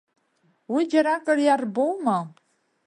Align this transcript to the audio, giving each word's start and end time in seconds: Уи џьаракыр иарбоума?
Уи 0.73 0.83
џьаракыр 0.89 1.39
иарбоума? 1.43 2.17